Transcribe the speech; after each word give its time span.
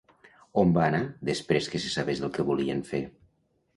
On 0.61 0.71
van 0.77 0.85
anar 1.01 1.29
després 1.29 1.69
que 1.73 1.81
se 1.85 1.93
sabés 1.99 2.23
el 2.29 2.33
que 2.39 2.47
volien 2.51 2.83
fer? 2.93 3.03